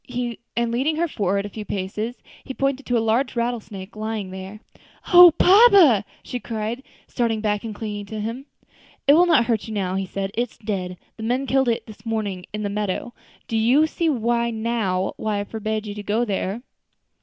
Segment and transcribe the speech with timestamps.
[0.57, 4.59] And leading her forward a few paces, he pointed to a large rattlesnake lying there.
[5.13, 8.47] "O papa!" she cried, starting back and clinging to him.
[9.05, 11.85] "It will not hurt you now" he said; "it is dead; the men killed it
[11.85, 13.13] this morning in the meadow.
[13.47, 16.63] Do you see now why I forbade you to go there?"